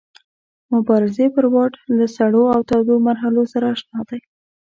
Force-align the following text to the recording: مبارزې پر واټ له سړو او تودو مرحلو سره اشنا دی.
مبارزې 0.73 1.27
پر 1.35 1.45
واټ 1.53 1.73
له 1.97 2.05
سړو 2.15 2.43
او 2.55 2.59
تودو 2.69 2.95
مرحلو 3.07 3.43
سره 3.53 3.65
اشنا 3.73 3.99
دی. 4.09 4.19